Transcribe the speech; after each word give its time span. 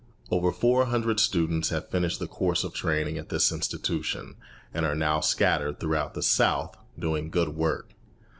Over 0.31 0.51
four 0.51 0.85
hundred 0.85 1.19
students 1.19 1.69
have 1.69 1.89
finished 1.91 2.17
the 2.17 2.25
course 2.25 2.63
of 2.63 2.73
training 2.73 3.19
at 3.19 3.29
this 3.29 3.51
institution, 3.51 4.33
and 4.73 4.83
are 4.83 4.95
now 4.95 5.19
scattered 5.19 5.79
throughout 5.79 6.15
the 6.15 6.23
South, 6.23 6.75
doing 6.97 7.29
good 7.29 7.49
work. 7.49 7.91